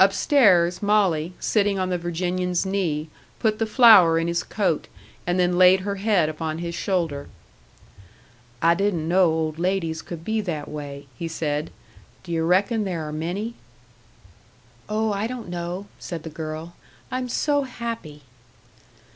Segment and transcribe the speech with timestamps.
[0.00, 4.88] Upstairs, Molly, sitting on the Virginian's knee, put the flower in his coat,
[5.28, 7.28] and then laid her head upon his shoulder.
[8.60, 11.70] "I didn't know old ladies could be that way," he said.
[12.24, 13.54] "D' yu' reckon there are many?"
[14.88, 16.74] "Oh, I don't know," said the girl.
[17.12, 18.22] "I'm so happy!"